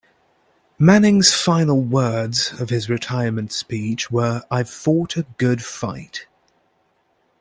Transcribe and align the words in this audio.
Manning's 0.79 1.31
final 1.31 1.79
words 1.79 2.59
of 2.59 2.71
his 2.71 2.89
retirement 2.89 3.51
speech 3.51 4.09
were, 4.09 4.41
I've 4.49 4.67
fought 4.67 5.15
a 5.15 5.27
good 5.37 5.63
fight. 5.63 6.25